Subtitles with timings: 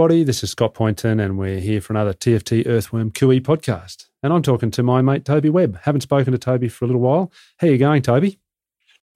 [0.00, 0.24] everybody.
[0.24, 4.06] This is Scott Poynton, and we're here for another TFT Earthworm QE podcast.
[4.22, 5.78] And I'm talking to my mate Toby Webb.
[5.82, 7.30] Haven't spoken to Toby for a little while.
[7.58, 8.38] How you going, Toby?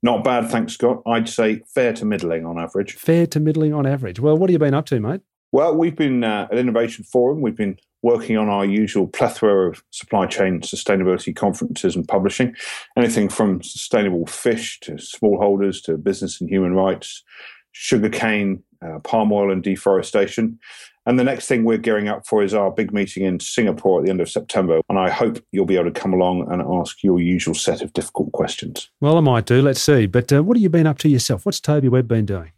[0.03, 1.01] Not bad, thanks, Scott.
[1.07, 2.97] I'd say fair to middling on average.
[2.97, 4.21] Fair to middling on average.
[4.21, 5.23] Well, what have you been up to, mate?
[5.53, 7.41] Well, we've been uh, at Innovation Forum.
[7.41, 12.55] We've been working on our usual plethora of supply chain sustainability conferences and publishing,
[12.99, 17.25] anything from sustainable fish to smallholders to business and human rights,
[17.75, 20.59] sugarcane, uh, palm oil and deforestation.
[21.07, 24.07] And the next thing we're gearing up for is our big meeting in Singapore at
[24.07, 24.81] the end of September.
[24.89, 27.93] And I hope you'll be able to come along and ask your usual set of
[27.93, 28.89] difficult questions.
[29.03, 29.61] Well, I might do.
[29.61, 30.07] Let's see.
[30.07, 31.45] But uh, what have you been up to yourself?
[31.45, 32.53] What's Toby Webb been doing?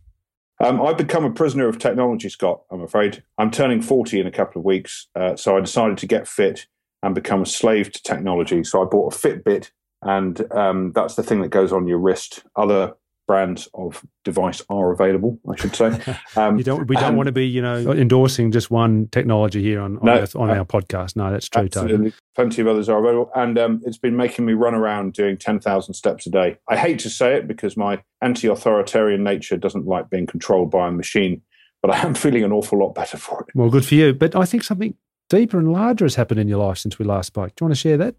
[0.62, 3.22] Um, I've become a prisoner of technology, Scott, I'm afraid.
[3.36, 5.08] I'm turning 40 in a couple of weeks.
[5.14, 6.66] Uh, so I decided to get fit
[7.02, 8.64] and become a slave to technology.
[8.64, 9.70] So I bought a Fitbit,
[10.00, 12.44] and um, that's the thing that goes on your wrist.
[12.56, 12.94] Other
[13.26, 16.00] brands of device are available, I should say.
[16.36, 19.96] Um, don't, we don't want to be, you know, endorsing just one technology here on
[19.98, 21.16] on, no, Earth, on uh, our podcast.
[21.16, 21.62] No, that's true.
[21.62, 21.96] Absolutely.
[21.96, 22.12] Totally.
[22.34, 25.60] Plenty of others are available, and um, it's been making me run around doing ten
[25.60, 26.58] thousand steps a day.
[26.68, 30.92] I hate to say it because my anti-authoritarian nature doesn't like being controlled by a
[30.92, 31.42] machine,
[31.80, 33.48] but I am feeling an awful lot better for it.
[33.54, 34.12] Well, good for you.
[34.12, 34.94] But I think something
[35.28, 37.54] deeper and larger has happened in your life since we last spoke.
[37.56, 38.16] Do you want to share that?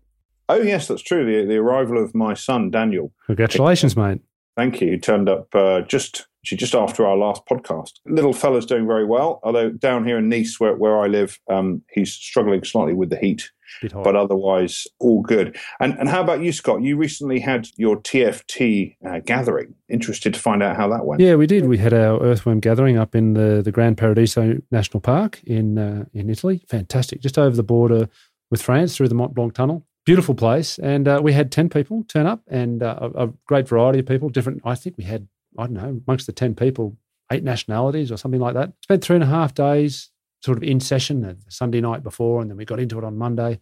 [0.49, 1.25] Oh yes, that's true.
[1.25, 3.11] The, the arrival of my son Daniel.
[3.27, 4.21] Congratulations, mate.
[4.57, 4.91] Thank you.
[4.91, 7.93] He turned up uh, just just after our last podcast.
[8.05, 11.83] Little fella's doing very well, although down here in Nice, where, where I live, um,
[11.91, 13.51] he's struggling slightly with the heat.
[13.91, 15.57] But otherwise, all good.
[15.79, 16.81] And and how about you, Scott?
[16.81, 19.75] You recently had your TFT uh, gathering.
[19.89, 21.21] Interested to find out how that went.
[21.21, 21.65] Yeah, we did.
[21.67, 26.05] We had our earthworm gathering up in the the Gran Paradiso National Park in uh,
[26.13, 26.63] in Italy.
[26.67, 28.09] Fantastic, just over the border
[28.49, 30.79] with France through the Mont Blanc Tunnel beautiful place.
[30.79, 34.29] And uh, we had 10 people turn up and uh, a, great variety of people,
[34.29, 34.61] different.
[34.63, 35.27] I think we had,
[35.59, 36.95] I don't know, amongst the 10 people,
[37.29, 38.71] eight nationalities or something like that.
[38.81, 40.09] Spent three and a half days
[40.41, 43.17] sort of in session, the Sunday night before, and then we got into it on
[43.17, 43.59] Monday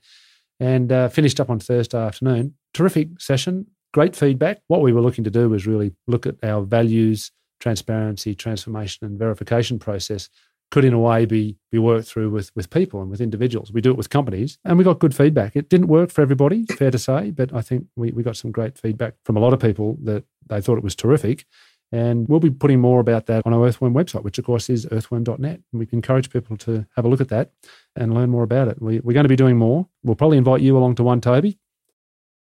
[0.60, 2.54] and uh, finished up on Thursday afternoon.
[2.76, 4.62] Terrific session, great feedback.
[4.68, 9.18] What we were looking to do was really look at our values, transparency, transformation, and
[9.18, 10.30] verification process
[10.76, 13.72] could in a way be be worked through with with people and with individuals.
[13.72, 15.56] We do it with companies, and we got good feedback.
[15.56, 18.52] It didn't work for everybody, fair to say, but I think we, we got some
[18.52, 21.46] great feedback from a lot of people that they thought it was terrific.
[21.94, 24.86] And we'll be putting more about that on our Earthworm website, which of course is
[24.92, 25.62] earthworm.net.
[25.72, 27.52] And we encourage people to have a look at that
[27.96, 28.82] and learn more about it.
[28.82, 29.88] We, are going to be doing more.
[30.04, 31.58] We'll probably invite you along to one, Toby.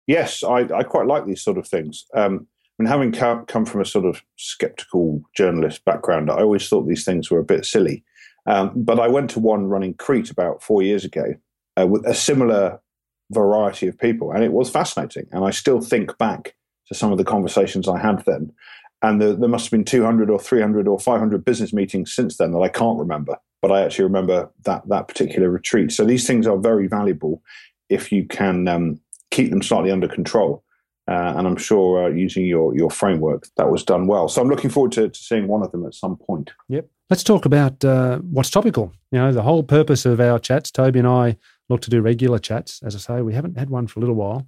[0.06, 2.04] Yes, I, I quite like these sort of things.
[2.14, 2.48] Um,
[2.80, 7.30] mean, having come from a sort of skeptical journalist background, I always thought these things
[7.30, 8.04] were a bit silly.
[8.50, 11.34] Um, but I went to one running Crete about four years ago
[11.80, 12.80] uh, with a similar
[13.30, 15.28] variety of people, and it was fascinating.
[15.30, 16.56] And I still think back
[16.88, 18.50] to some of the conversations I had then.
[19.02, 22.50] And the, there must have been 200 or 300 or 500 business meetings since then
[22.50, 25.92] that I can't remember, but I actually remember that, that particular retreat.
[25.92, 27.42] So these things are very valuable
[27.88, 29.00] if you can um,
[29.30, 30.64] keep them slightly under control.
[31.08, 34.28] Uh, and I'm sure uh, using your your framework that was done well.
[34.28, 36.52] So I'm looking forward to, to seeing one of them at some point.
[36.68, 36.88] Yep.
[37.08, 38.92] Let's talk about uh, what's topical.
[39.10, 40.70] You know, the whole purpose of our chats.
[40.70, 41.36] Toby and I
[41.68, 42.80] look to do regular chats.
[42.84, 44.46] As I say, we haven't had one for a little while,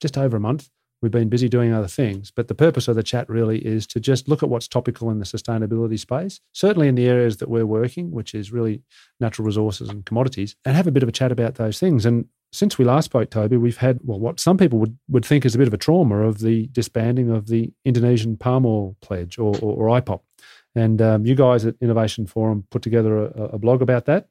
[0.00, 0.70] just over a month.
[1.00, 4.00] We've been busy doing other things, but the purpose of the chat really is to
[4.00, 7.66] just look at what's topical in the sustainability space, certainly in the areas that we're
[7.66, 8.82] working, which is really
[9.20, 12.04] natural resources and commodities, and have a bit of a chat about those things.
[12.04, 15.44] And since we last spoke, Toby, we've had well, what some people would, would think
[15.44, 19.38] is a bit of a trauma of the disbanding of the Indonesian palm oil pledge
[19.38, 20.20] or, or, or IPOP.
[20.74, 24.28] And um, you guys at Innovation Forum put together a, a, blog about that.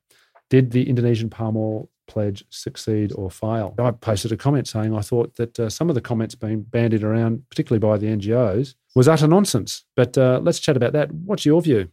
[0.49, 3.75] Did the Indonesian palm oil pledge succeed or fail?
[3.77, 7.03] I posted a comment saying I thought that uh, some of the comments being bandied
[7.03, 9.83] around, particularly by the NGOs, was utter nonsense.
[9.95, 11.11] But uh, let's chat about that.
[11.11, 11.89] What's your view?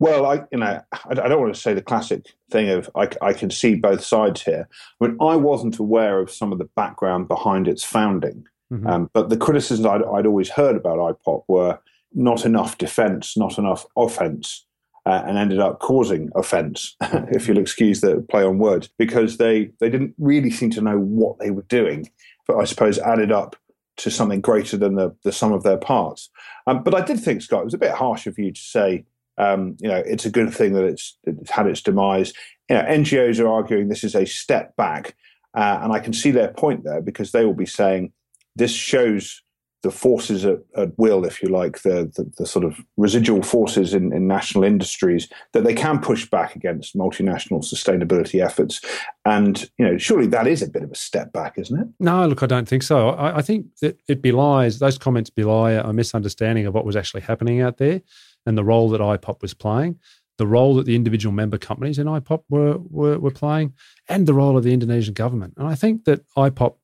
[0.00, 0.80] Well, I you know
[1.10, 4.42] I, don't want to say the classic thing of I, I can see both sides
[4.42, 4.68] here.
[5.00, 8.86] I mean, I wasn't aware of some of the background behind its founding, mm-hmm.
[8.86, 11.80] um, but the criticisms I'd, I'd, always heard about IPOP were
[12.14, 14.64] not enough defence, not enough offence,
[15.08, 16.94] uh, and ended up causing offence,
[17.30, 20.98] if you'll excuse the play on words, because they they didn't really seem to know
[20.98, 22.10] what they were doing.
[22.46, 23.56] But I suppose added up
[23.98, 26.30] to something greater than the, the sum of their parts.
[26.66, 29.04] Um, but I did think, Scott, it was a bit harsh of you to say
[29.38, 32.32] um, you know, it's a good thing that it's, it's, had its demise.
[32.68, 35.16] You know, NGOs are arguing this is a step back,
[35.56, 38.12] uh, and I can see their point there because they will be saying
[38.56, 39.42] this shows
[39.82, 43.94] the forces at, at will, if you like, the, the, the sort of residual forces
[43.94, 48.80] in, in, national industries that they can push back against multinational sustainability efforts.
[49.24, 51.88] And, you know, surely that is a bit of a step back, isn't it?
[52.00, 53.10] No, look, I don't think so.
[53.10, 57.22] I, I think that it belies, those comments belie a misunderstanding of what was actually
[57.22, 58.02] happening out there
[58.46, 59.98] and the role that IPOP was playing.
[60.38, 63.74] the role that the individual member companies in IPOP were, were, were playing,
[64.08, 65.54] and the role of the Indonesian government.
[65.56, 66.76] And I think that IPOP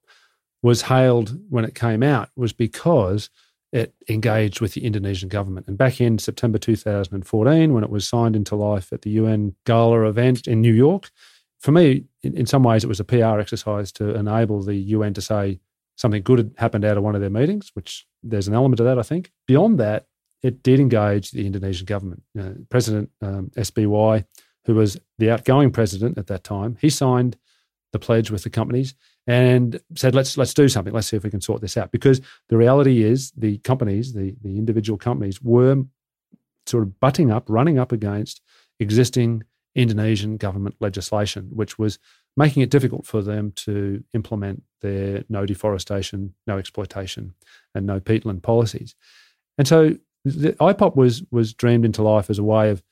[0.65, 3.29] was hailed when it came out was because
[3.71, 5.69] it engaged with the Indonesian government.
[5.69, 10.09] And back in September 2014, when it was signed into life at the UN Gala
[10.09, 11.11] event in New York,
[11.61, 15.13] for me, in, in some ways, it was a PR exercise to enable the UN
[15.13, 15.61] to say
[15.97, 18.87] something good had happened out of one of their meetings, which there's an element of
[18.87, 19.33] that, I think.
[19.47, 20.07] Beyond that,
[20.43, 22.23] it did engage the Indonesian government.
[22.35, 24.25] You know, president um, SBY,
[24.65, 27.37] who was the outgoing president at that time, he signed
[27.95, 28.95] the pledge with the companies
[29.27, 30.93] and said, "Let's let's do something.
[30.93, 34.35] Let's see if we can sort this out." Because the reality is, the companies, the
[34.43, 35.85] the individual companies, were
[36.67, 38.43] sort of butting up, running up against
[38.81, 39.45] existing
[39.77, 41.99] Indonesian government legislation, which was
[42.37, 47.35] making it difficult for them to implement their no deforestation, no exploitation,
[47.77, 48.97] and no peatland policies.
[49.57, 52.83] And so the IPOP was was dreamed into life as a way of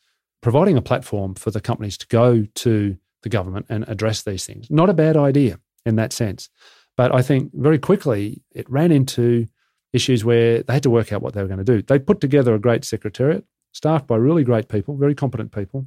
[0.43, 4.70] providing a platform for the companies to go to the government and address these things.
[4.70, 6.48] Not a bad idea in that sense.
[6.96, 9.46] But I think very quickly it ran into
[9.92, 11.82] issues where they had to work out what they were going to do.
[11.82, 15.86] They put together a great secretariat, staffed by really great people, very competent people.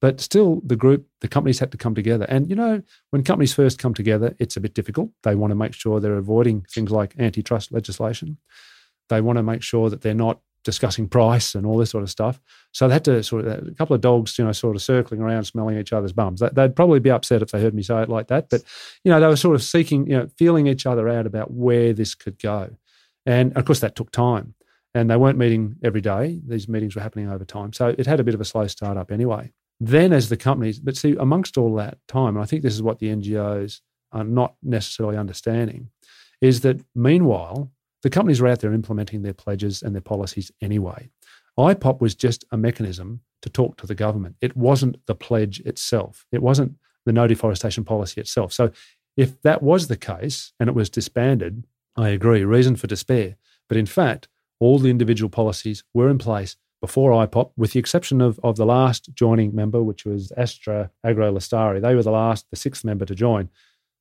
[0.00, 2.26] But still, the group, the companies had to come together.
[2.28, 5.10] And, you know, when companies first come together, it's a bit difficult.
[5.22, 8.36] They want to make sure they're avoiding things like antitrust legislation.
[9.08, 12.10] They want to make sure that they're not discussing price and all this sort of
[12.10, 12.38] stuff.
[12.72, 15.22] So they had to sort of, a couple of dogs, you know, sort of circling
[15.22, 16.42] around, smelling each other's bums.
[16.52, 18.50] They'd probably be upset if they heard me say it like that.
[18.50, 18.62] But,
[19.02, 21.94] you know, they were sort of seeking, you know, feeling each other out about where
[21.94, 22.76] this could go.
[23.24, 24.54] And of course, that took time.
[24.94, 26.40] And they weren't meeting every day.
[26.46, 27.72] These meetings were happening over time.
[27.72, 29.52] So it had a bit of a slow start up anyway.
[29.78, 32.82] Then, as the companies, but see, amongst all that time, and I think this is
[32.82, 33.80] what the NGOs
[34.12, 35.90] are not necessarily understanding,
[36.40, 37.70] is that meanwhile,
[38.06, 41.10] the companies were out there implementing their pledges and their policies anyway.
[41.58, 44.36] IPOP was just a mechanism to talk to the government.
[44.40, 46.24] It wasn't the pledge itself.
[46.30, 48.52] It wasn't the no deforestation policy itself.
[48.52, 48.70] So
[49.16, 51.64] if that was the case and it was disbanded,
[51.96, 53.38] I agree, reason for despair.
[53.68, 54.28] But in fact,
[54.60, 58.66] all the individual policies were in place before IPOP, with the exception of, of the
[58.66, 61.82] last joining member, which was Astra Agro Lestari.
[61.82, 63.48] They were the last, the sixth member to join.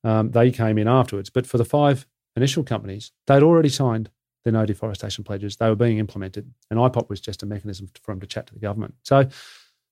[0.04, 1.32] Um, they came in afterwards.
[1.32, 4.10] But for the five initial companies, they'd already signed
[4.44, 5.56] their no deforestation pledges.
[5.58, 6.52] They were being implemented.
[6.70, 8.96] And IPOP was just a mechanism for them to chat to the government.
[9.04, 9.28] So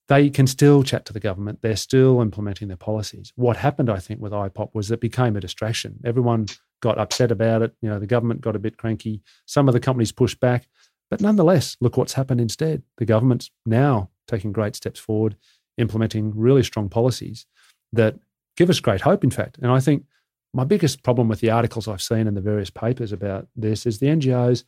[0.07, 1.61] they can still chat to the government.
[1.61, 3.33] They're still implementing their policies.
[3.35, 5.99] What happened, I think, with IPOP was it became a distraction.
[6.05, 6.47] Everyone
[6.81, 7.73] got upset about it.
[7.81, 9.21] You know, the government got a bit cranky.
[9.45, 10.67] Some of the companies pushed back.
[11.09, 12.83] But nonetheless, look what's happened instead.
[12.97, 15.35] The government's now taking great steps forward,
[15.77, 17.45] implementing really strong policies
[17.93, 18.15] that
[18.57, 19.57] give us great hope, in fact.
[19.61, 20.05] And I think
[20.53, 23.99] my biggest problem with the articles I've seen in the various papers about this is
[23.99, 24.63] the NGOs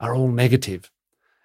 [0.00, 0.90] are all negative.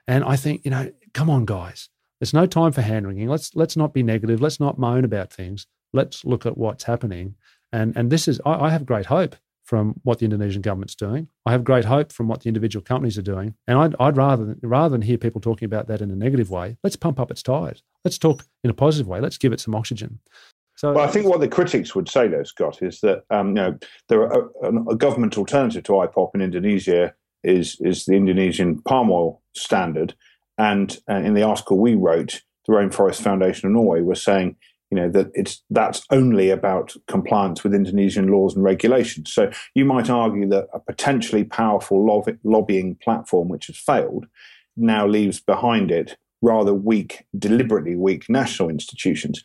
[0.07, 1.89] And I think, you know, come on, guys.
[2.19, 3.29] There's no time for hand wringing.
[3.29, 4.41] Let's let's not be negative.
[4.41, 5.67] Let's not moan about things.
[5.93, 7.35] Let's look at what's happening.
[7.71, 9.35] And and this is I, I have great hope
[9.69, 11.29] from what the Indonesian government's doing.
[11.45, 13.53] I have great hope from what the individual companies are doing.
[13.67, 16.77] And I'd, I'd rather, rather than hear people talking about that in a negative way,
[16.83, 17.83] let's pump up its tires.
[18.03, 19.19] Let's talk in a positive way.
[19.19, 20.21] Let's give it some oxygen.
[20.79, 23.53] So, well, I think what the critics would say, though, Scott, is that um, you
[23.55, 28.81] know there are a, a, government alternative to IPOP in Indonesia is is the Indonesian
[28.83, 30.13] palm oil standard,
[30.57, 34.55] and, and in the article we wrote, the Rainforest Foundation of Norway was saying
[34.89, 39.33] you know that it's that's only about compliance with Indonesian laws and regulations.
[39.33, 44.27] So you might argue that a potentially powerful lobby, lobbying platform which has failed
[44.77, 49.43] now leaves behind it rather weak, deliberately weak national institutions.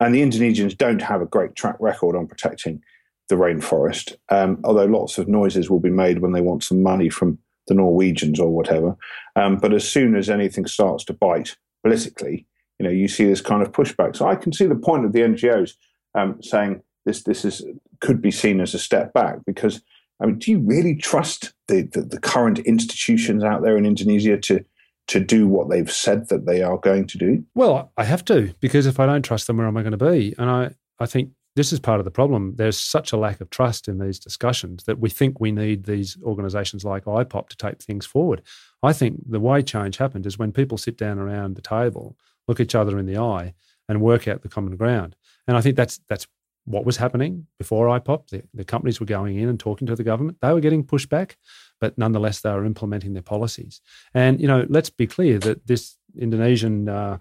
[0.00, 2.82] And the Indonesians don't have a great track record on protecting
[3.28, 7.08] the rainforest, um, although lots of noises will be made when they want some money
[7.08, 8.96] from the Norwegians or whatever.
[9.34, 12.46] Um, but as soon as anything starts to bite politically,
[12.78, 14.14] you know, you see this kind of pushback.
[14.16, 15.74] So I can see the point of the NGOs
[16.14, 17.64] um, saying this this is
[18.00, 19.80] could be seen as a step back because
[20.20, 24.38] I mean, do you really trust the, the, the current institutions out there in Indonesia
[24.38, 24.64] to
[25.08, 27.44] to do what they've said that they are going to do?
[27.54, 30.10] Well, I have to because if I don't trust them, where am I going to
[30.12, 30.34] be?
[30.38, 32.54] And I I think this is part of the problem.
[32.56, 36.18] There's such a lack of trust in these discussions that we think we need these
[36.22, 38.42] organisations like IPOP to take things forward.
[38.82, 42.16] I think the way change happened is when people sit down around the table
[42.48, 43.54] look each other in the eye
[43.88, 45.16] and work out the common ground.
[45.46, 46.26] And I think that's that's
[46.64, 48.28] what was happening before IPOP.
[48.28, 50.38] The, the companies were going in and talking to the government.
[50.40, 51.36] They were getting pushback,
[51.80, 53.80] but nonetheless they are implementing their policies.
[54.14, 57.18] And you know, let's be clear that this Indonesian uh,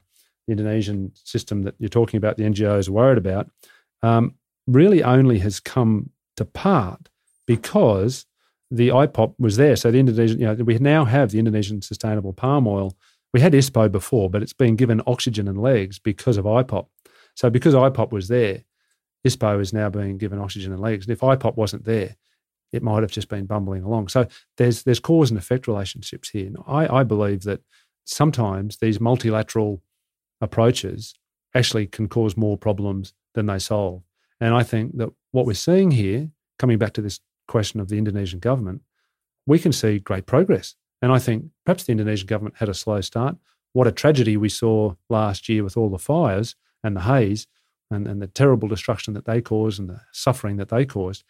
[0.48, 3.50] Indonesian system that you're talking about, the NGOs are worried about,
[4.04, 4.36] um,
[4.68, 7.10] really only has come to part
[7.48, 8.26] because
[8.72, 9.76] the IPOP was there.
[9.76, 12.96] So the Indonesian, you know, we now have the Indonesian Sustainable Palm Oil
[13.36, 16.88] we had ISPO before, but it's been given oxygen and legs because of IPOP.
[17.36, 18.64] So because IPOP was there,
[19.28, 21.06] ISPO is now being given oxygen and legs.
[21.06, 22.16] And if IPOP wasn't there,
[22.76, 24.10] it might have just been bumbling along.
[24.10, 24.28] So
[24.58, 26.48] there's there's cause and effect relationships here.
[26.48, 27.62] And I, I believe that
[28.06, 29.82] sometimes these multilateral
[30.42, 31.16] approaches
[31.54, 34.04] actually can cause more problems than they solve.
[34.40, 36.30] And I think that what we're seeing here,
[36.60, 38.82] coming back to this question of the Indonesian government,
[39.46, 40.76] we can see great progress.
[41.02, 43.38] And I think perhaps the Indonesian government had a slow start.
[43.74, 47.48] What a tragedy we saw last year with all the fires and the haze
[47.92, 51.24] and, and the terrible destruction that they caused and the suffering that they caused.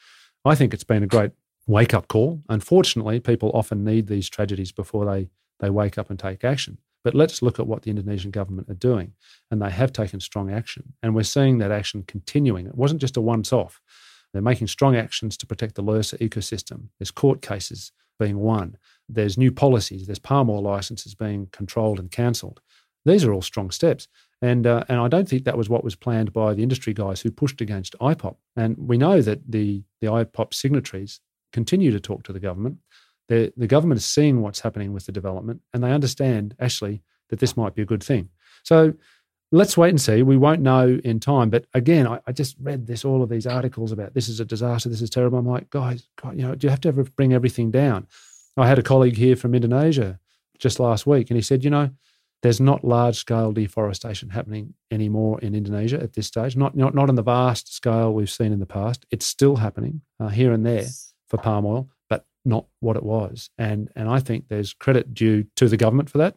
[0.46, 1.32] I think it's been a great
[1.68, 2.44] wake up call.
[2.50, 6.78] Unfortunately, people often need these tragedies before they, they wake up and take action.
[7.04, 9.14] But let's look at what the Indonesian government are doing.
[9.50, 10.94] And they have taken strong action.
[11.02, 12.68] And we're seeing that action continuing.
[12.68, 13.82] It wasn't just a once off.
[14.34, 16.90] They're making strong actions to protect the Leuser ecosystem.
[17.00, 18.78] There's court cases being won.
[19.08, 20.08] There's new policies.
[20.08, 22.62] There's palm oil licenses being controlled and cancelled.
[23.06, 24.08] These are all strong steps.
[24.42, 27.22] And, uh, and I don't think that was what was planned by the industry guys
[27.22, 28.36] who pushed against IPOP.
[28.56, 31.20] And we know that the, the IPOP signatories
[31.54, 32.77] continue to talk to the government.
[33.27, 37.39] The, the government is seeing what's happening with the development, and they understand, actually, that
[37.39, 38.30] this might be a good thing.
[38.63, 38.94] So
[39.51, 40.22] let's wait and see.
[40.22, 41.50] We won't know in time.
[41.50, 44.46] But again, I, I, just read this, all of these articles about this is a
[44.46, 45.39] disaster, this is terrible.
[45.39, 48.08] I'm like, guys, God, you know, do you have to ever bring everything down?
[48.58, 50.20] I had a colleague here from Indonesia
[50.60, 51.89] just last week, and he said, you know,
[52.42, 57.10] there's not large scale deforestation happening anymore in Indonesia at this stage, not, not, not
[57.10, 59.06] on the vast scale we've seen in the past.
[59.12, 60.86] It's still happening uh, here and there
[61.27, 63.50] for palm oil, but not what it was.
[63.58, 66.36] And, and I think there's credit due to the government for that.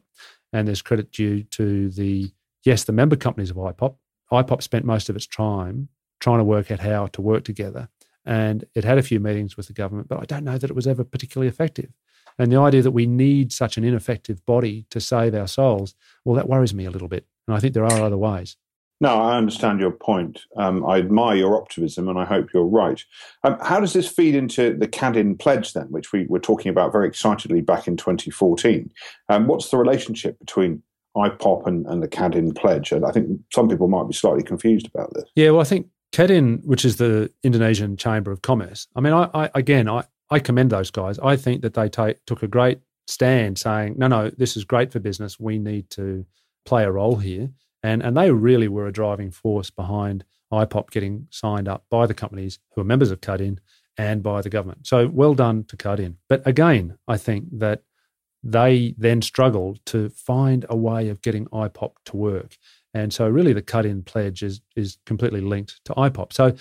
[0.52, 2.33] And there's credit due to the,
[2.64, 3.97] yes, the member companies of IPOP.
[4.33, 5.88] IPOP spent most of its time
[6.21, 7.88] trying to work out how to work together.
[8.25, 10.76] And it had a few meetings with the government, but I don't know that it
[10.76, 11.90] was ever particularly effective.
[12.38, 16.37] And the idea that we need such an ineffective body to save our souls, well,
[16.37, 17.26] that worries me a little bit.
[17.47, 18.57] And I think there are other ways.
[19.00, 20.40] No, I understand your point.
[20.57, 23.02] Um, I admire your optimism, and I hope you're right.
[23.45, 26.90] Um, how does this feed into the KADIN pledge, then, which we were talking about
[26.90, 28.90] very excitedly back in 2014?
[29.28, 30.83] Um, what's the relationship between
[31.16, 32.90] IPOP and, and the KADIN pledge?
[32.90, 35.30] And I think some people might be slightly confused about this.
[35.37, 39.30] Yeah, well, I think KADIN, which is the Indonesian Chamber of Commerce, I mean, I,
[39.33, 41.19] I again, I, I commend those guys.
[41.19, 44.93] I think that they take, took a great stand saying, no, no, this is great
[44.93, 45.41] for business.
[45.41, 46.27] We need to
[46.67, 47.51] play a role here.
[47.83, 52.15] And, and they really were a driving force behind IPOP getting signed up by the
[52.15, 53.59] companies who are members of KADIN
[53.97, 54.87] and by the government.
[54.87, 56.17] So well done to KADIN.
[56.29, 57.83] But again, I think that
[58.43, 62.57] they then struggled to find a way of getting IPOP to work.
[62.95, 66.33] And so really the KADIN pledge is, is completely linked to IPOP.
[66.33, 66.55] So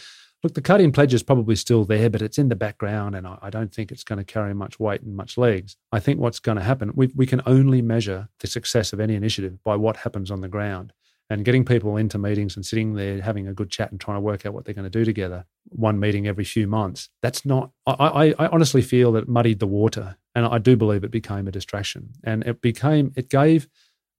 [0.43, 3.37] Look, the KADIN pledge is probably still there, but it's in the background, and I,
[3.41, 5.77] I don't think it's going to carry much weight and much legs.
[5.91, 9.15] I think what's going to happen, we, we can only measure the success of any
[9.15, 10.93] initiative by what happens on the ground.
[11.29, 14.21] And getting people into meetings and sitting there having a good chat and trying to
[14.21, 17.71] work out what they're going to do together, one meeting every few months, that's not,
[17.85, 20.15] I, I, I honestly feel that it muddied the water.
[20.35, 22.13] And I do believe it became a distraction.
[22.23, 23.67] And it became, it gave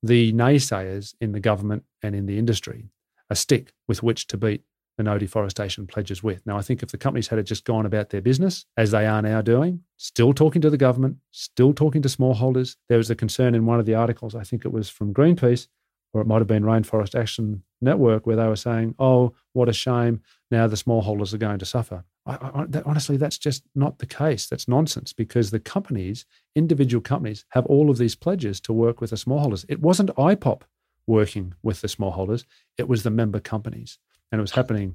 [0.02, 2.90] the naysayers in the government and in the industry
[3.30, 4.64] a stick with which to beat
[4.99, 6.45] the no deforestation pledges with.
[6.45, 9.23] Now, I think if the companies had just gone about their business as they are
[9.23, 13.55] now doing, still talking to the government, still talking to smallholders, there was a concern
[13.55, 15.69] in one of the articles, I think it was from Greenpeace,
[16.12, 19.73] or it might have been Rainforest Action Network, where they were saying, oh, what a
[19.73, 22.05] shame, now the smallholders are going to suffer.
[22.26, 24.49] I, I, that, honestly, that's just not the case.
[24.49, 26.26] That's nonsense because the companies,
[26.57, 29.64] individual companies, have all of these pledges to work with the smallholders.
[29.69, 30.62] It wasn't IPOP
[31.07, 32.45] working with the smallholders,
[32.76, 33.99] it was the member companies
[34.30, 34.94] and it was happening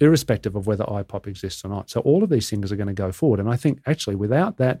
[0.00, 1.90] irrespective of whether IPOP exists or not.
[1.90, 3.40] So all of these things are going to go forward.
[3.40, 4.80] And I think actually without that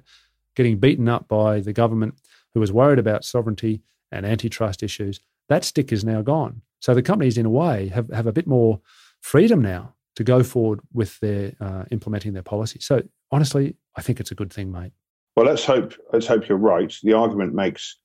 [0.54, 2.14] getting beaten up by the government
[2.54, 6.62] who was worried about sovereignty and antitrust issues, that stick is now gone.
[6.80, 8.80] So the companies, in a way, have, have a bit more
[9.20, 12.78] freedom now to go forward with their uh, implementing their policy.
[12.80, 14.92] So honestly, I think it's a good thing, mate.
[15.36, 16.92] Well, let's hope let's hope you're right.
[17.02, 17.98] The argument makes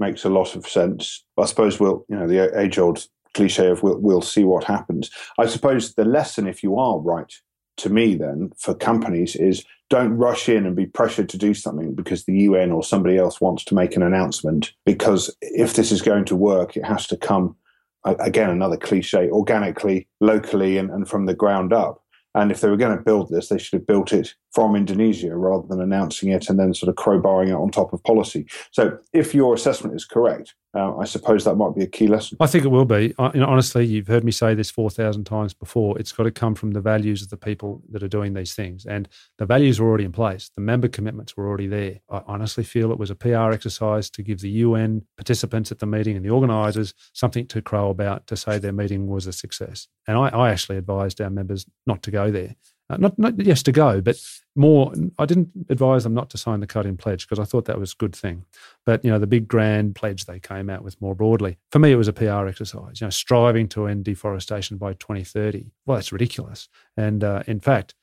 [0.00, 1.24] makes a lot of sense.
[1.38, 5.10] I suppose we'll you know the age old cliche of we'll, we'll see what happens.
[5.38, 7.32] I suppose the lesson, if you are right,
[7.78, 11.94] to me then for companies is don't rush in and be pressured to do something
[11.94, 14.72] because the UN or somebody else wants to make an announcement.
[14.86, 17.56] Because if this is going to work, it has to come
[18.04, 22.02] again another cliche organically, locally, and, and from the ground up.
[22.34, 25.36] And if they were going to build this, they should have built it from Indonesia
[25.36, 28.46] rather than announcing it and then sort of crowbarring it on top of policy.
[28.70, 32.38] So if your assessment is correct, uh, I suppose that might be a key lesson.
[32.40, 33.14] I think it will be.
[33.18, 35.98] I, honestly, you've heard me say this 4,000 times before.
[35.98, 38.86] It's got to come from the values of the people that are doing these things.
[38.86, 40.50] And the values were already in place.
[40.54, 42.00] The member commitments were already there.
[42.08, 45.86] I honestly feel it was a PR exercise to give the UN participants at the
[45.86, 49.88] meeting and the organisers something to crow about to say their meeting was a success.
[50.06, 52.56] And I, I actually advised our members not to go there
[52.92, 54.16] uh, not, not yes to go, but
[54.54, 54.92] more.
[55.18, 57.92] I didn't advise them not to sign the KADIN pledge because I thought that was
[57.92, 58.44] a good thing.
[58.84, 61.58] But you know, the big grand pledge they came out with more broadly.
[61.70, 63.00] For me, it was a PR exercise.
[63.00, 65.72] You know, striving to end deforestation by 2030.
[65.86, 66.68] Well, that's ridiculous.
[66.96, 67.94] And uh, in fact,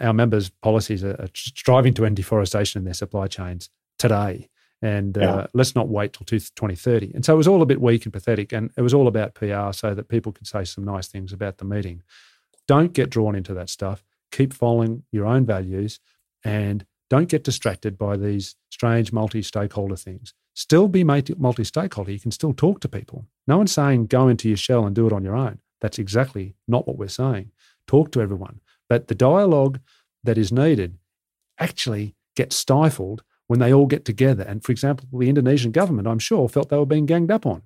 [0.00, 4.48] our members' policies are, are, striving to end deforestation in their supply chains today.
[4.82, 7.12] And uh, let's not wait till 2030.
[7.14, 8.52] And so it was all a bit weak and pathetic.
[8.52, 11.56] And it was all about PR so that people could say some nice things about
[11.56, 12.02] the meeting.
[12.66, 14.02] Don't get drawn into that stuff
[14.34, 16.00] keep following your own values
[16.44, 20.34] and don't get distracted by these strange multi stakeholder things.
[20.54, 22.10] Still be multi stakeholder.
[22.10, 23.26] You can still talk to people.
[23.46, 25.58] No one's saying go into your shell and do it on your own.
[25.80, 27.52] That's exactly not what we're saying.
[27.86, 28.60] Talk to everyone.
[28.88, 29.80] But the dialogue
[30.22, 30.98] that is needed
[31.58, 34.44] actually gets stifled when they all get together.
[34.44, 37.62] And for example, the Indonesian government, I'm sure, felt they were being ganged up on.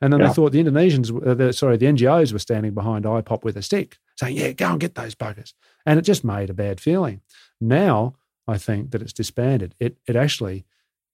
[0.00, 0.28] And then yeah.
[0.28, 3.62] they thought the Indonesians, uh, the, sorry, the NGOs were standing behind IPOP with a
[3.62, 5.54] stick, saying, "Yeah, go and get those buggers,"
[5.86, 7.20] and it just made a bad feeling.
[7.60, 8.14] Now
[8.46, 9.74] I think that it's disbanded.
[9.78, 10.64] It it actually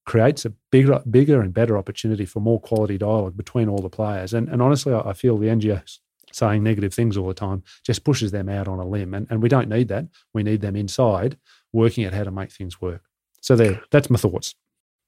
[0.05, 4.33] creates a bigger, bigger and better opportunity for more quality dialogue between all the players.
[4.33, 5.99] And and honestly, I, I feel the NGOs
[6.33, 9.41] saying negative things all the time just pushes them out on a limb, and and
[9.41, 10.07] we don't need that.
[10.33, 11.37] We need them inside
[11.73, 13.03] working at how to make things work.
[13.41, 14.55] So there, that's my thoughts.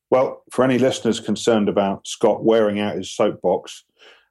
[0.09, 3.83] Well, for any listeners concerned about Scott wearing out his soapbox,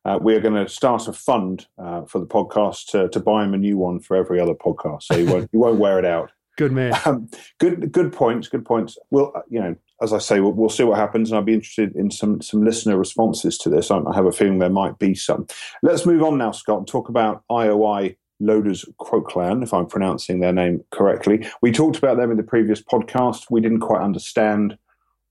[0.04, 3.44] uh, we are going to start a fund uh, for the podcast to, to, buy
[3.44, 6.04] him a new one for every other podcast, so he won't he won't wear it
[6.04, 6.32] out.
[6.58, 6.92] Good man.
[7.06, 8.46] Um, good good points.
[8.46, 8.98] Good points.
[9.10, 11.96] Well, you know, as I say, we'll, we'll, see what happens, and I'll be interested
[11.96, 13.90] in some some listener responses to this.
[13.90, 15.46] I, I have a feeling there might be some.
[15.82, 20.52] Let's move on now, Scott, and talk about IOI Loders Croklaan, if I'm pronouncing their
[20.52, 21.46] name correctly.
[21.62, 23.46] We talked about them in the previous podcast.
[23.48, 24.76] We didn't quite understand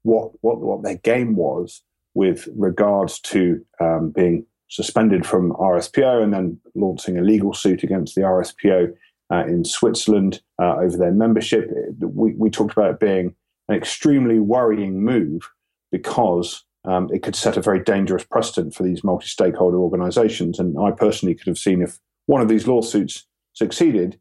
[0.02, 6.34] what what what their game was with regards to um, being suspended from RSPO and
[6.34, 8.94] then launching a legal suit against the RSPO
[9.32, 11.70] uh, in Switzerland uh, over their membership.
[12.00, 13.36] We, we talked about it being
[13.68, 15.50] an extremely worrying move
[15.92, 20.58] because um, it could set a very dangerous precedent for these multi stakeholder organizations.
[20.58, 24.20] And I personally could have seen if one of these lawsuits succeeded,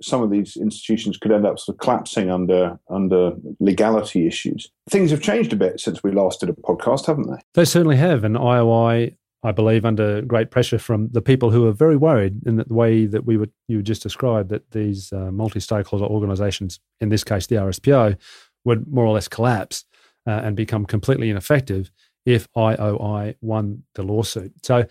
[0.00, 4.70] some of these institutions could end up sort of collapsing under under legality issues.
[4.88, 7.40] Things have changed a bit since we last did a podcast, haven't they?
[7.54, 8.22] They certainly have.
[8.22, 12.56] And IOI, I believe, under great pressure from the people who are very worried in
[12.56, 17.24] the way that we would you just described that these uh, multi-stakeholder organisations, in this
[17.24, 18.16] case the RSPO,
[18.64, 19.84] would more or less collapse
[20.26, 21.90] uh, and become completely ineffective
[22.26, 24.52] if IOI won the lawsuit.
[24.64, 24.86] So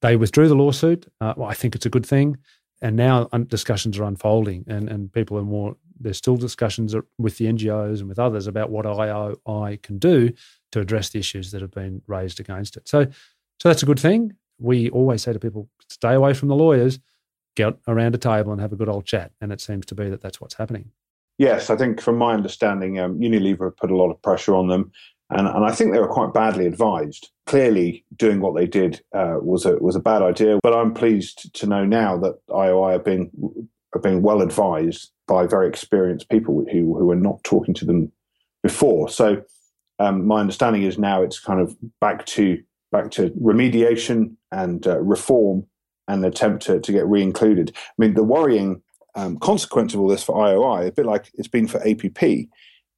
[0.00, 1.06] they withdrew the lawsuit.
[1.20, 2.38] Uh, well, I think it's a good thing
[2.82, 7.46] and now discussions are unfolding and, and people are more there's still discussions with the
[7.46, 10.32] ngos and with others about what ioi can do
[10.72, 13.06] to address the issues that have been raised against it so
[13.60, 16.98] so that's a good thing we always say to people stay away from the lawyers
[17.56, 20.08] get around a table and have a good old chat and it seems to be
[20.08, 20.90] that that's what's happening
[21.38, 24.90] yes i think from my understanding um, unilever put a lot of pressure on them
[25.30, 27.30] and, and I think they were quite badly advised.
[27.46, 30.58] Clearly, doing what they did uh, was a was a bad idea.
[30.62, 33.30] But I'm pleased to know now that IOI are being
[33.94, 38.12] are being well advised by very experienced people who who are not talking to them
[38.62, 39.08] before.
[39.08, 39.42] So
[39.98, 45.00] um, my understanding is now it's kind of back to back to remediation and uh,
[45.00, 45.66] reform
[46.08, 47.72] and attempt to, to get re-included.
[47.76, 48.82] I mean, the worrying
[49.14, 52.22] um, consequence of all this for IOI, a bit like it's been for APP,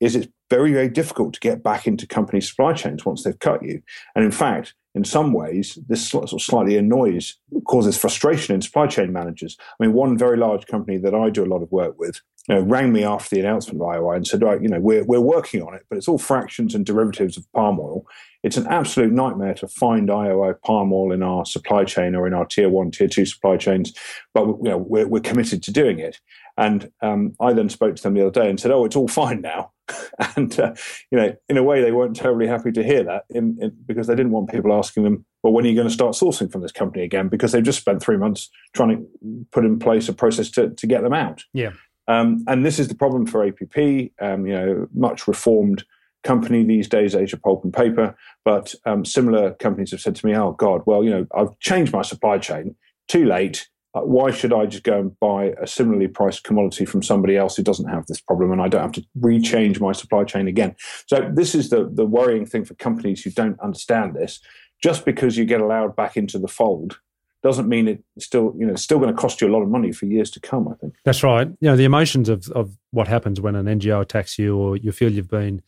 [0.01, 3.63] is it's very, very difficult to get back into company supply chains once they've cut
[3.63, 3.81] you.
[4.15, 8.87] And in fact, in some ways, this sort of slightly annoys, causes frustration in supply
[8.87, 9.57] chain managers.
[9.61, 12.57] I mean, one very large company that I do a lot of work with you
[12.57, 15.21] know, rang me after the announcement of IOI and said, right, you know, we're, we're
[15.21, 18.05] working on it, but it's all fractions and derivatives of palm oil.
[18.43, 22.35] It's an absolute nightmare to find IOI palm oil in our supply chain or in
[22.35, 23.93] our tier one, tier two supply chains,
[24.35, 26.19] but you know, we're, we're committed to doing it.
[26.57, 29.09] And um, I then spoke to them the other day and said, "Oh, it's all
[29.09, 29.73] fine now."
[30.37, 30.75] and uh,
[31.11, 34.07] you know, in a way, they weren't terribly happy to hear that, in, in, because
[34.07, 36.63] they didn't want people asking them, "Well, when are you going to start sourcing from
[36.63, 40.13] this company again?" Because they've just spent three months trying to put in place a
[40.13, 41.43] process to to get them out.
[41.53, 41.73] Yeah.
[42.09, 44.13] Um, and this is the problem for APP.
[44.21, 45.85] Um, you know, much reformed
[46.25, 48.15] company these days, Asia Pulp and Paper.
[48.45, 51.93] But um, similar companies have said to me, "Oh God, well, you know, I've changed
[51.93, 52.77] my supply chain.
[53.09, 53.69] Too late.
[53.95, 57.57] Uh, why should I just go and buy a similarly priced commodity from somebody else
[57.57, 60.75] who doesn't have this problem and I don't have to rechange my supply chain again?
[61.07, 64.41] So this is the, the worrying thing for companies who don't understand this.
[64.83, 66.99] just because you get allowed back into the fold
[67.43, 69.69] doesn't mean it still you know it's still going to cost you a lot of
[69.69, 72.77] money for years to come i think that's right you know the emotions of of
[72.91, 75.63] what happens when an ngo attacks you or you feel you've been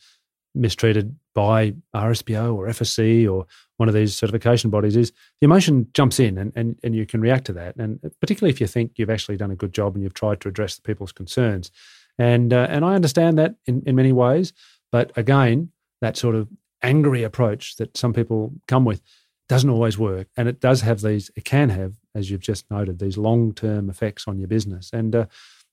[0.54, 6.20] mistreated by RSPO or FSC or one of these certification bodies is the emotion jumps
[6.20, 7.76] in and, and, and you can react to that.
[7.76, 10.48] And particularly if you think you've actually done a good job and you've tried to
[10.48, 11.70] address the people's concerns.
[12.18, 14.52] And, uh, and I understand that in, in many ways.
[14.92, 15.70] But again,
[16.00, 16.48] that sort of
[16.82, 19.02] angry approach that some people come with
[19.48, 20.28] doesn't always work.
[20.36, 23.90] And it does have these, it can have, as you've just noted, these long term
[23.90, 24.90] effects on your business.
[24.92, 25.26] And, uh,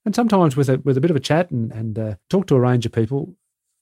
[0.06, 2.56] and sometimes with a, with a bit of a chat and, and uh, talk to
[2.56, 3.36] a range of people,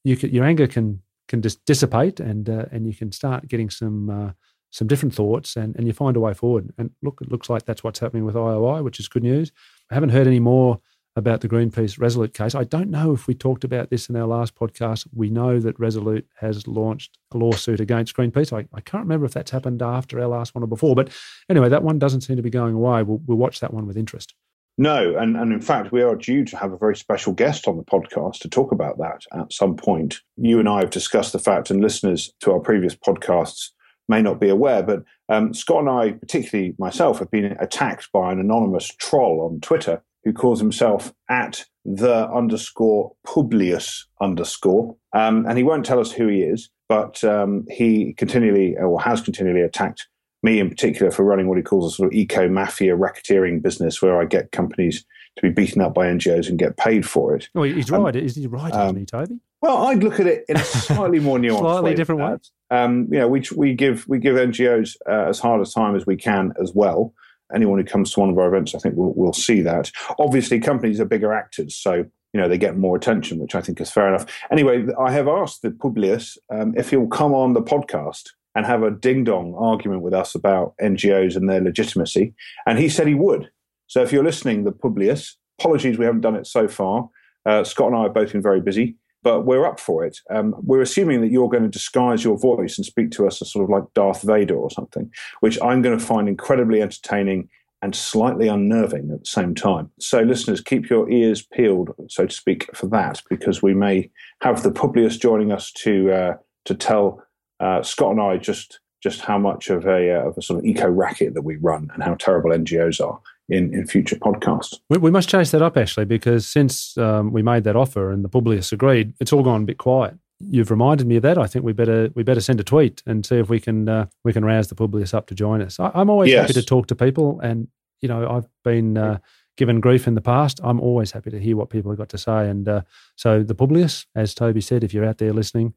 [0.04, 3.70] you can, your anger can can just dissipate and uh, and you can start getting
[3.70, 4.32] some uh,
[4.72, 6.74] some different thoughts and, and you find a way forward.
[6.78, 9.52] And look, it looks like that's what's happening with IOI, which is good news.
[9.90, 10.80] I haven't heard any more
[11.16, 12.54] about the Greenpeace Resolute case.
[12.54, 15.08] I don't know if we talked about this in our last podcast.
[15.14, 18.54] We know that Resolute has launched a lawsuit against Greenpeace.
[18.54, 21.10] I, I can't remember if that's happened after our last one or before, but
[21.50, 23.04] anyway, that one doesn't seem to be going away.
[23.04, 24.36] We'll, we'll watch that one with interest.
[24.80, 27.76] No, and, and in fact, we are due to have a very special guest on
[27.76, 30.22] the podcast to talk about that at some point.
[30.38, 33.72] You and I have discussed the fact, and listeners to our previous podcasts
[34.08, 38.32] may not be aware, but um, Scott and I, particularly myself, have been attacked by
[38.32, 44.96] an anonymous troll on Twitter who calls himself at the underscore Publius underscore.
[45.14, 49.20] Um, and he won't tell us who he is, but um, he continually or has
[49.20, 50.08] continually attacked
[50.44, 54.02] me in particular for running what he calls a sort of eco mafia racketeering business
[54.02, 57.50] where I get companies to be beaten up by NGOs and get paid for it.
[57.56, 58.16] Oh, he's um, right.
[58.16, 59.40] Is he right, um, he, Toby?
[59.62, 62.38] Well, I'd look at it in a slightly more nuanced, slightly way different way.
[62.72, 66.06] Um, you know, we we give we give NGOs uh, as hard a time as
[66.06, 67.14] we can as well.
[67.54, 69.92] Anyone who comes to one of our events, I think, will will see that.
[70.18, 73.82] Obviously, companies are bigger actors, so you know they get more attention, which I think
[73.82, 74.26] is fair enough.
[74.52, 78.84] Anyway, I have asked the Publius um, if he'll come on the podcast and have
[78.84, 82.34] a ding dong argument with us about NGOs and their legitimacy.
[82.66, 83.50] And he said he would.
[83.88, 87.10] So if you're listening, the Publius, apologies we haven't done it so far.
[87.46, 90.20] Uh, Scott and I have both been very busy, but we're up for it.
[90.30, 93.52] Um, we're assuming that you're going to disguise your voice and speak to us as
[93.52, 97.50] sort of like Darth Vader or something, which I'm going to find incredibly entertaining
[97.82, 99.90] and slightly unnerving at the same time.
[100.00, 104.64] So, listeners, keep your ears peeled, so to speak, for that, because we may have
[104.64, 106.34] the Publius joining us to uh,
[106.66, 107.24] to tell
[107.60, 110.66] uh, Scott and I just just how much of a uh, of a sort of
[110.66, 114.80] eco racket that we run and how terrible NGOs are in, in future podcasts.
[114.90, 118.24] We, we must chase that up actually because since um, we made that offer and
[118.24, 120.16] the Publius agreed, it's all gone a bit quiet.
[120.40, 121.38] You've reminded me of that.
[121.38, 124.06] I think we better we better send a tweet and see if we can uh,
[124.24, 125.80] we can rouse the Publius up to join us.
[125.80, 126.42] I, am always yes.
[126.42, 127.68] happy to talk to people, and
[128.02, 129.18] you know I've been uh,
[129.60, 130.62] given grief in the past.
[130.64, 132.48] I'm always happy to hear what people have got to say.
[132.48, 132.82] And uh,
[133.18, 135.74] so the Publius, as Toby said, if you're out there listening,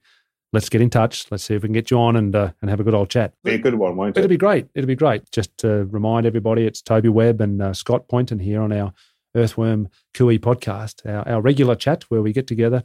[0.52, 1.26] let's get in touch.
[1.30, 3.10] Let's see if we can get you on and uh, and have a good old
[3.10, 3.32] chat.
[3.44, 4.20] Be a good one, won't it?
[4.20, 4.68] It'll be great.
[4.74, 5.30] It'll be great.
[5.30, 8.92] Just to remind everybody, it's Toby Webb and uh, Scott Poynton here on our
[9.34, 12.82] Earthworm Cooey podcast, our, our regular chat where we get together.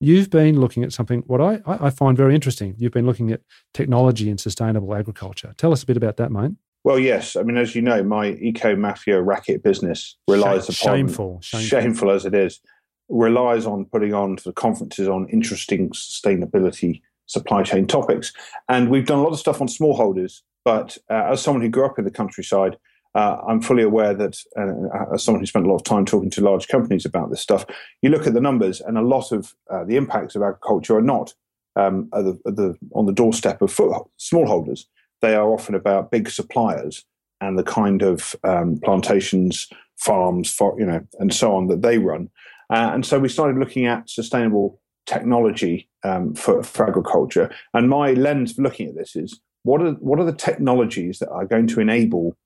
[0.00, 2.74] You've been looking at something what I, I find very interesting.
[2.76, 3.40] You've been looking at
[3.72, 5.54] technology and sustainable agriculture.
[5.56, 6.52] Tell us a bit about that, mate.
[6.82, 7.36] Well, yes.
[7.36, 11.68] I mean, as you know, my eco mafia racket business relies Shame, upon shameful, shameful,
[11.68, 12.60] shameful as it is,
[13.08, 18.32] relies on putting on the conferences on interesting sustainability supply chain topics.
[18.68, 20.40] And we've done a lot of stuff on smallholders.
[20.64, 22.76] But uh, as someone who grew up in the countryside,
[23.14, 26.30] uh, I'm fully aware that, uh, as someone who spent a lot of time talking
[26.30, 27.64] to large companies about this stuff,
[28.02, 31.02] you look at the numbers, and a lot of uh, the impacts of agriculture are
[31.02, 31.32] not
[31.76, 34.84] um, at the, at the, on the doorstep of smallholders.
[35.20, 37.04] They are often about big suppliers
[37.40, 41.98] and the kind of um, plantations, farms, for, you know, and so on that they
[41.98, 42.30] run.
[42.70, 47.50] Uh, and so we started looking at sustainable technology um, for, for agriculture.
[47.74, 51.30] And my lens of looking at this is what are what are the technologies that
[51.30, 52.36] are going to enable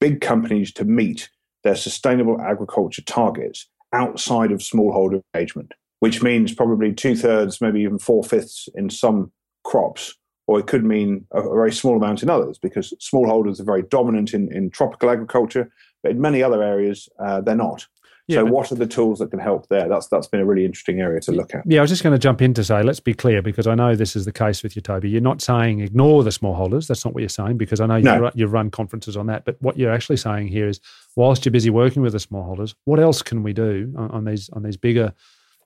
[0.00, 1.28] big companies to meet
[1.64, 7.98] their sustainable agriculture targets outside of smallholder engagement, which means probably two thirds, maybe even
[7.98, 9.32] four fifths in some
[9.64, 10.14] crops,
[10.46, 13.82] or it could mean a, a very small amount in others, because smallholders are very
[13.82, 15.70] dominant in, in tropical agriculture,
[16.02, 17.86] but in many other areas uh, they're not.
[18.28, 19.88] Yeah, so, what are the tools that can help there?
[19.88, 21.64] That's that's been a really interesting area to look at.
[21.66, 23.74] Yeah, I was just going to jump in to say, let's be clear, because I
[23.74, 25.08] know this is the case with you, Toby.
[25.08, 26.86] You're not saying ignore the smallholders.
[26.86, 28.24] That's not what you're saying, because I know no.
[28.24, 29.46] you you've run conferences on that.
[29.46, 30.78] But what you're actually saying here is,
[31.16, 34.50] whilst you're busy working with the smallholders, what else can we do on, on these
[34.50, 35.14] on these bigger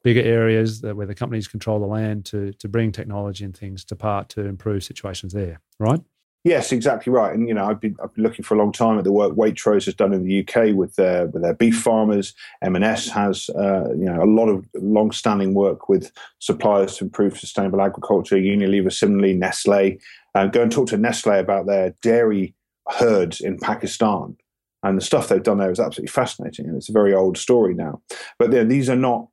[0.04, 3.96] bigger areas where the companies control the land to to bring technology and things to
[3.96, 6.00] part to improve situations there, right?
[6.44, 7.32] Yes, exactly right.
[7.32, 9.34] And you know, I've been I've been looking for a long time at the work
[9.34, 12.34] Waitrose has done in the UK with their with their beef farmers.
[12.62, 17.80] M&S has uh, you know a lot of long-standing work with suppliers to improve sustainable
[17.80, 18.36] agriculture.
[18.36, 19.98] Unilever, similarly, Nestle.
[20.34, 22.54] Uh, go and talk to Nestle about their dairy
[22.88, 24.36] herds in Pakistan.
[24.84, 27.72] And the stuff they've done there is absolutely fascinating, and it's a very old story
[27.72, 28.02] now.
[28.40, 29.28] But these are not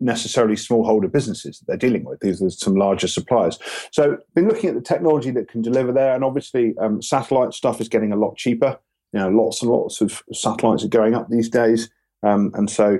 [0.00, 2.20] necessarily smallholder businesses that they're dealing with.
[2.20, 3.58] These are some larger suppliers.
[3.92, 7.80] So, been looking at the technology that can deliver there, and obviously, um, satellite stuff
[7.80, 8.78] is getting a lot cheaper.
[9.12, 11.90] You know, lots and lots of satellites are going up these days,
[12.22, 12.98] um, and so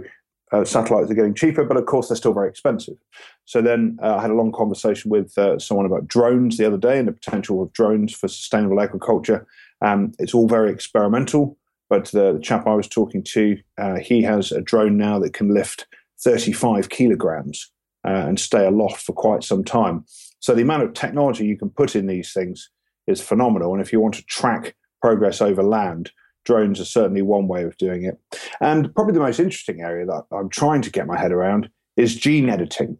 [0.53, 2.97] uh, satellites are getting cheaper, but of course they're still very expensive.
[3.45, 6.79] So then uh, I had a long conversation with uh, someone about drones the other
[6.79, 9.47] day and the potential of drones for sustainable agriculture.
[9.83, 11.57] Um, it's all very experimental,
[11.89, 15.35] but the, the chap I was talking to, uh, he has a drone now that
[15.35, 15.87] can lift
[16.23, 17.71] 35 kilograms
[18.07, 20.05] uh, and stay aloft for quite some time.
[20.41, 22.71] So the amount of technology you can put in these things
[23.07, 23.73] is phenomenal.
[23.73, 26.13] And if you want to track progress over land,
[26.45, 28.19] drones are certainly one way of doing it.
[28.61, 32.17] And probably the most interesting area that I'm trying to get my head around is
[32.17, 32.99] gene editing.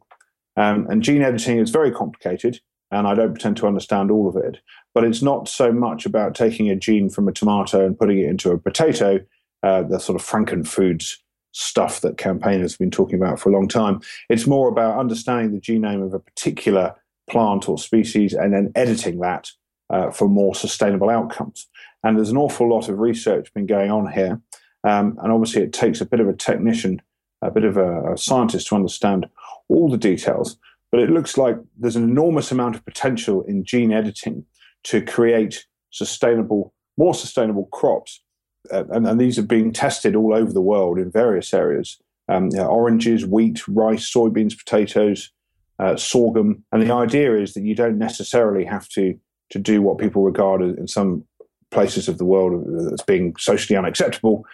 [0.57, 4.37] Um, and gene editing is very complicated, and I don't pretend to understand all of
[4.37, 4.59] it.
[4.93, 8.29] But it's not so much about taking a gene from a tomato and putting it
[8.29, 9.21] into a potato,
[9.63, 11.15] uh, the sort of frankenfoods
[11.59, 14.01] stuff that campaigners have been talking about for a long time.
[14.29, 16.95] It's more about understanding the genome of a particular
[17.29, 19.51] plant or species and then editing that
[19.91, 21.67] uh, for more sustainable outcomes.
[22.05, 24.41] And there's an awful lot of research been going on here.
[24.85, 27.03] Um, and obviously, it takes a bit of a technician,
[27.43, 29.27] a bit of a, a scientist to understand
[29.69, 30.57] all the details.
[30.93, 34.47] But it looks like there's an enormous amount of potential in gene editing
[34.85, 38.23] to create sustainable, more sustainable crops
[38.71, 42.59] and, and, these are being tested all over the world in various areas um, you
[42.59, 45.31] know, oranges, wheat, rice, soybeans, potatoes,
[45.79, 46.65] uh, sorghum.
[46.73, 49.19] And the idea is that you don't necessarily have to,
[49.51, 51.25] to do what people regard in some
[51.71, 54.45] places of the world as being socially unacceptable,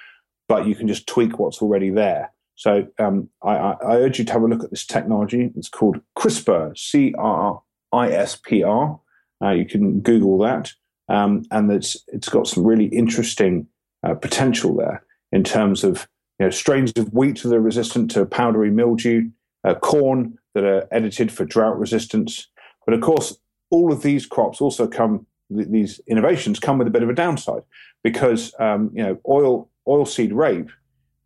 [0.49, 2.33] but you can just tweak what's already there.
[2.57, 5.51] So um, I, I, urge you to have a look at this technology.
[5.57, 7.61] It's called CRISPR, C R
[7.93, 9.01] I S P R.
[9.43, 10.73] Uh, you can Google that.
[11.09, 13.67] Um, and it's, it's got some really interesting
[14.05, 18.27] uh, potential there in terms of you know, strains of wheat that are resistant to
[18.27, 19.31] powdery mildew,
[19.65, 22.49] uh, corn that are edited for drought resistance.
[22.87, 23.37] But of course,
[23.71, 27.63] all of these crops also come; these innovations come with a bit of a downside
[28.03, 30.71] because um, you know oil oilseed rape.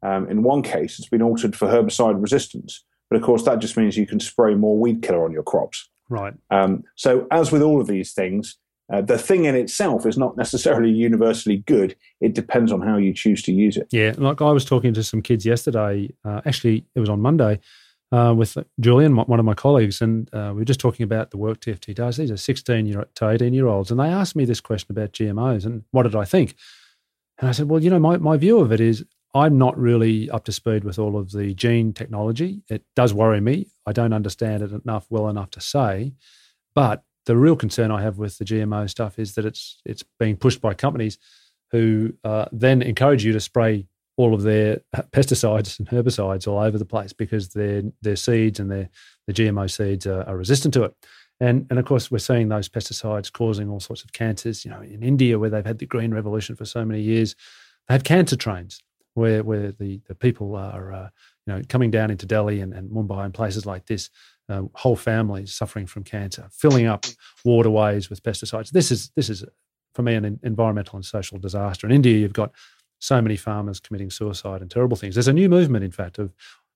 [0.02, 3.76] Um, in one case, it's been altered for herbicide resistance, but of course that just
[3.76, 5.88] means you can spray more weed killer on your crops.
[6.08, 6.34] Right.
[6.50, 8.56] Um, so, as with all of these things,
[8.92, 11.94] uh, the thing in itself is not necessarily universally good.
[12.20, 13.88] It depends on how you choose to use it.
[13.90, 16.10] Yeah, like I was talking to some kids yesterday.
[16.24, 17.60] Uh, actually, it was on Monday
[18.12, 21.36] uh, with Julian, one of my colleagues, and uh, we were just talking about the
[21.36, 22.16] work TFT does.
[22.16, 25.12] These are 16 year to 18 year olds, and they asked me this question about
[25.12, 26.54] GMOs and what did I think?
[27.38, 30.30] And I said, well, you know, my, my view of it is I'm not really
[30.30, 32.62] up to speed with all of the gene technology.
[32.68, 33.68] It does worry me.
[33.86, 36.14] I don't understand it enough well enough to say,
[36.74, 40.34] but the real concern I have with the GMO stuff is that it's it's being
[40.34, 41.18] pushed by companies
[41.70, 43.86] who uh, then encourage you to spray
[44.16, 44.80] all of their
[45.12, 48.88] pesticides and herbicides all over the place because their their seeds and their
[49.26, 50.94] the GMO seeds are, are, resistant to it.
[51.38, 54.64] And and of course we're seeing those pesticides causing all sorts of cancers.
[54.64, 57.36] You know, in India where they've had the green revolution for so many years,
[57.88, 61.08] they have cancer trains where where the the people are uh,
[61.46, 64.08] you know coming down into Delhi and, and Mumbai and places like this
[64.48, 67.06] uh, whole families suffering from cancer, filling up
[67.44, 68.70] waterways with pesticides.
[68.70, 69.44] This is this is
[69.94, 71.86] for me an environmental and social disaster.
[71.86, 72.52] In India, you've got
[72.98, 75.14] so many farmers committing suicide and terrible things.
[75.14, 76.32] There's a new movement, in fact, of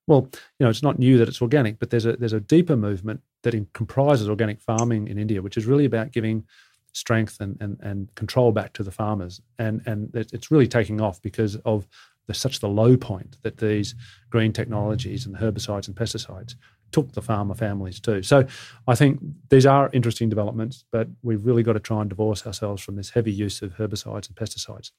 [0.07, 2.77] well, you know, it's not new that it's organic, but there's a there's a deeper
[2.77, 6.45] movement that comprises organic farming in India, which is really about giving
[6.93, 9.41] strength and, and, and control back to the farmers.
[9.59, 11.87] And and it's really taking off because of
[12.27, 13.95] the, such the low point that these
[14.31, 16.55] green technologies and herbicides and pesticides
[16.93, 18.23] took the farmer families too.
[18.23, 18.47] So
[18.87, 22.83] I think these are interesting developments, but we've really got to try and divorce ourselves
[22.83, 24.91] from this heavy use of herbicides and pesticides.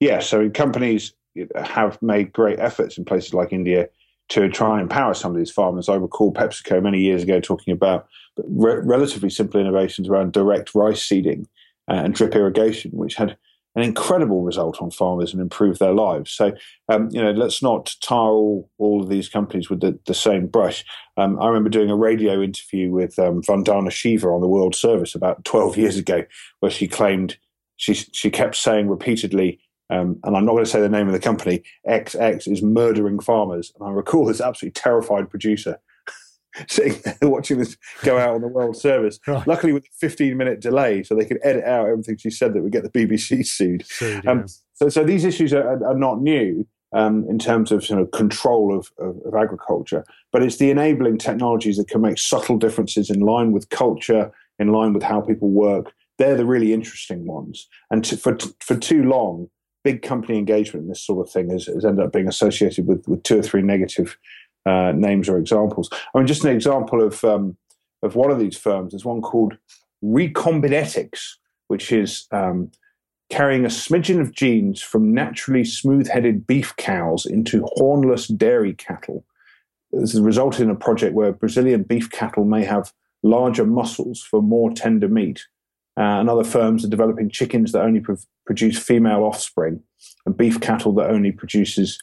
[0.00, 1.14] Yeah, so companies
[1.56, 3.88] have made great efforts in places like India
[4.28, 5.88] to try and empower some of these farmers.
[5.88, 11.02] I recall PepsiCo many years ago talking about re- relatively simple innovations around direct rice
[11.02, 11.46] seeding
[11.88, 13.36] uh, and drip irrigation, which had
[13.76, 16.32] an incredible result on farmers and improve their lives.
[16.32, 16.52] So,
[16.88, 20.46] um, you know, let's not tar all, all of these companies with the, the same
[20.46, 20.84] brush.
[21.18, 25.14] Um, I remember doing a radio interview with um, Vandana Shiva on the World Service
[25.14, 26.24] about 12 years ago,
[26.60, 27.36] where she claimed
[27.76, 29.60] she she kept saying repeatedly,
[29.90, 33.20] um, and I'm not going to say the name of the company, XX is murdering
[33.20, 33.72] farmers.
[33.78, 35.78] And I recall this absolutely terrified producer
[36.68, 39.18] sitting there watching this go out on the World Service.
[39.26, 39.46] Right.
[39.46, 42.62] Luckily, with a 15 minute delay, so they could edit out everything she said that
[42.62, 43.86] would get the BBC sued.
[43.86, 44.46] sued um, yeah.
[44.74, 46.66] so, so these issues are, are not new.
[46.92, 50.04] Um, in terms of sort of control of, of, of, agriculture.
[50.32, 54.68] But it's the enabling technologies that can make subtle differences in line with culture, in
[54.68, 55.92] line with how people work.
[56.16, 57.68] They're the really interesting ones.
[57.90, 59.50] And to, for for too long,
[59.86, 63.06] big company engagement in this sort of thing has, has ended up being associated with,
[63.06, 64.18] with two or three negative
[64.66, 65.88] uh, names or examples.
[65.92, 67.56] I mean, just an example of um,
[68.02, 68.92] of one of these firms.
[68.92, 69.56] There's one called
[70.04, 71.36] Recombinetics,
[71.68, 72.70] which is um,
[73.30, 79.24] carrying a smidgen of genes from naturally smooth-headed beef cows into hornless dairy cattle.
[79.92, 84.42] This has resulted in a project where Brazilian beef cattle may have larger muscles for
[84.42, 85.46] more tender meat.
[85.98, 89.82] Uh, and other firms are developing chickens that only pro- produce female offspring
[90.26, 91.98] and beef cattle that only produces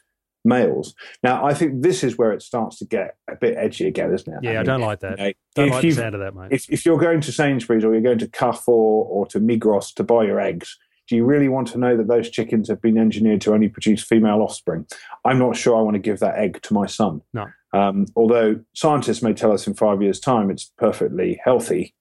[0.46, 0.94] males.
[1.24, 4.32] Now, I think this is where it starts to get a bit edgy again, isn't
[4.32, 4.40] it?
[4.44, 5.20] Yeah, I, mean, I don't like that.
[5.20, 6.50] You know, don't like the sound of that, mate.
[6.52, 10.04] If, if, you're going to Sainsbury's or you're going to Carrefour or to Migros to
[10.04, 10.78] buy your eggs,
[11.08, 14.04] do you really want to know that those chickens have been engineered to only produce
[14.04, 14.86] female offspring?
[15.26, 17.22] I'm not sure I want to give that egg to my son.
[17.34, 17.48] No.
[17.74, 21.94] Um, although scientists may tell us in five years' time it's perfectly healthy.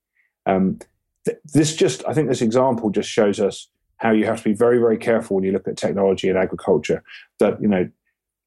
[0.46, 0.78] Um,
[1.24, 4.54] th- this just, I think this example just shows us how you have to be
[4.54, 7.02] very, very careful when you look at technology and agriculture.
[7.38, 7.88] That, you know,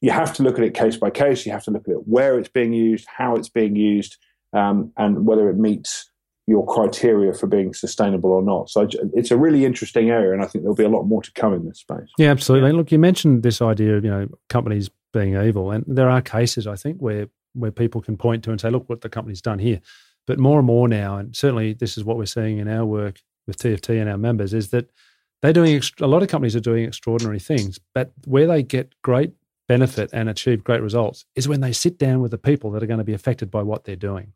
[0.01, 1.45] you have to look at it case by case.
[1.45, 4.17] You have to look at it where it's being used, how it's being used,
[4.53, 6.11] um, and whether it meets
[6.47, 8.69] your criteria for being sustainable or not.
[8.69, 11.31] So it's a really interesting area, and I think there'll be a lot more to
[11.31, 12.07] come in this space.
[12.17, 12.71] Yeah, absolutely.
[12.71, 16.67] Look, you mentioned this idea of you know companies being evil, and there are cases
[16.67, 19.59] I think where where people can point to and say, look what the company's done
[19.59, 19.79] here.
[20.27, 23.21] But more and more now, and certainly this is what we're seeing in our work
[23.47, 24.89] with TFT and our members, is that
[25.41, 29.33] they're doing a lot of companies are doing extraordinary things, but where they get great
[29.67, 32.87] benefit and achieve great results is when they sit down with the people that are
[32.87, 34.33] going to be affected by what they're doing.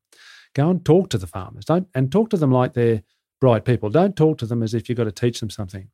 [0.55, 1.65] Go and talk to the farmers.
[1.65, 3.03] Don't and talk to them like they're
[3.39, 3.89] bright people.
[3.89, 5.89] Don't talk to them as if you've got to teach them something.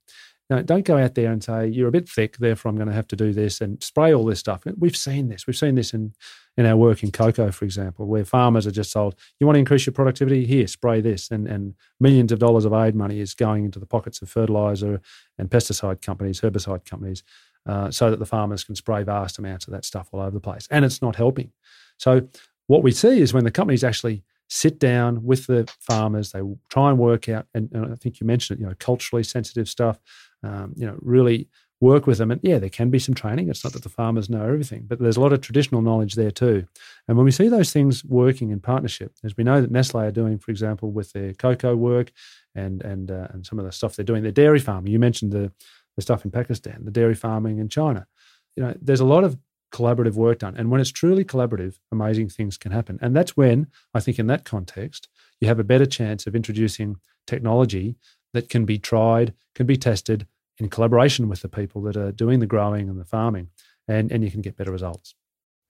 [0.50, 2.94] Now, don't go out there and say you're a bit thick, therefore I'm going to
[2.94, 4.62] have to do this and spray all this stuff.
[4.78, 5.48] We've seen this.
[5.48, 6.14] We've seen this in
[6.58, 9.60] in our work in cocoa, for example, where farmers are just told, "You want to
[9.60, 10.46] increase your productivity?
[10.46, 13.88] Here, spray this," and and millions of dollars of aid money is going into the
[13.88, 15.02] pockets of fertilizer
[15.38, 17.24] and pesticide companies, herbicide companies,
[17.66, 20.40] uh, so that the farmers can spray vast amounts of that stuff all over the
[20.40, 20.68] place.
[20.72, 21.52] And it's not helping.
[21.98, 22.28] So,
[22.68, 26.90] what we see is when the companies actually sit down with the farmers, they try
[26.90, 30.00] and work out, and, and I think you mentioned it, you know, culturally sensitive stuff,
[30.44, 31.48] um, you know, really
[31.82, 32.32] work with them.
[32.32, 33.50] And yeah, there can be some training.
[33.50, 36.32] It's not that the farmers know everything, but there's a lot of traditional knowledge there
[36.32, 36.66] too.
[37.08, 40.12] And when we see those things working in partnership, as we know that Nestle are
[40.12, 42.12] doing, for example, with their cocoa work
[42.54, 44.92] and and uh, and some of the stuff they're doing, their dairy farming.
[44.92, 45.52] You mentioned the
[45.96, 48.08] the stuff in Pakistan, the dairy farming in China.
[48.56, 49.38] You know, there's a lot of
[49.72, 50.56] collaborative work done.
[50.56, 52.98] And when it's truly collaborative, amazing things can happen.
[53.02, 55.10] And that's when I think in that context,
[55.42, 57.98] you have a better chance of introducing technology
[58.34, 60.28] that can be tried, can be tested
[60.58, 63.50] in collaboration with the people that are doing the growing and the farming,
[63.88, 65.16] and, and you can get better results.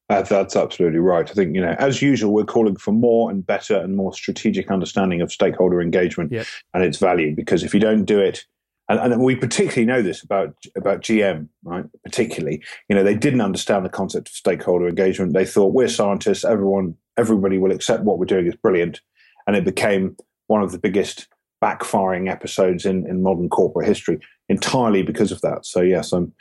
[0.10, 1.28] That's, that's absolutely right.
[1.28, 4.70] I think, you know, as usual, we're calling for more and better and more strategic
[4.70, 6.46] understanding of stakeholder engagement yep.
[6.76, 7.36] and its value.
[7.36, 8.46] Because if you don't do it
[8.90, 11.86] and, and, we particularly know this about about GM, right?
[12.04, 15.34] Particularly, you know, they didn't understand the concept of stakeholder engagement.
[15.34, 19.02] They thought we're scientists, everyone, everybody will accept what we're doing is brilliant,
[19.48, 20.16] and it became
[20.48, 21.28] one of the biggest
[21.64, 24.20] backfiring episodes in, in modern corporate history
[24.50, 25.66] entirely because of that.
[25.66, 26.34] So yes, I'm,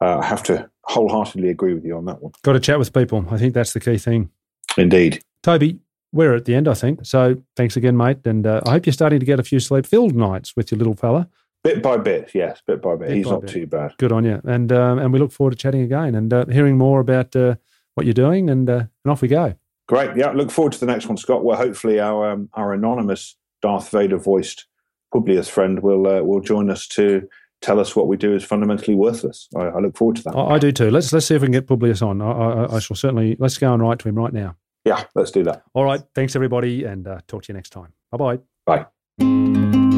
[0.00, 2.32] uh, I have to wholeheartedly agree with you on that one.
[2.42, 3.24] Got to chat with people.
[3.30, 4.30] I think that's the key thing.
[4.76, 5.78] Indeed, Toby.
[6.14, 7.06] We're at the end, I think.
[7.06, 8.18] So thanks again, mate.
[8.26, 10.94] And uh, I hope you're starting to get a few sleep-filled nights with your little
[10.94, 11.26] fella.
[11.64, 13.08] Bit by bit, yes, bit by bit.
[13.08, 13.50] bit He's by not bit.
[13.50, 13.94] too bad.
[13.98, 16.76] Good on you, and um, and we look forward to chatting again and uh, hearing
[16.76, 17.54] more about uh,
[17.94, 19.54] what you're doing, and uh, and off we go.
[19.86, 20.30] Great, yeah.
[20.30, 21.44] Look forward to the next one, Scott.
[21.44, 24.66] Where hopefully our um, our anonymous Darth Vader voiced
[25.12, 27.28] Publius friend will uh, will join us to
[27.60, 29.48] tell us what we do is fundamentally worthless.
[29.56, 30.34] I, I look forward to that.
[30.34, 30.90] I, I, do too.
[30.90, 32.20] Let's let's see if we can get Publius on.
[32.20, 33.36] I, I, I, shall certainly.
[33.38, 34.56] Let's go and write to him right now.
[34.84, 35.62] Yeah, let's do that.
[35.74, 36.00] All right.
[36.14, 37.92] Thanks everybody, and uh, talk to you next time.
[38.10, 38.40] Bye-bye.
[38.66, 39.91] Bye.